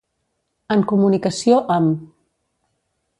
En 0.75 0.85
comunicació 0.91 1.59
amb. 1.77 2.01